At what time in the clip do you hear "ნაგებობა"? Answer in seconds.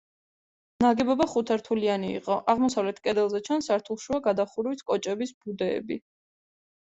0.83-1.25